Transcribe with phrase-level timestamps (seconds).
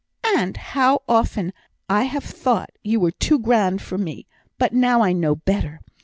[0.35, 1.53] "And how often
[1.87, 4.25] I have thought you were too grand for me!
[4.57, 5.79] but now I know better.